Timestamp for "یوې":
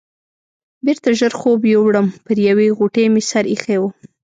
2.47-2.67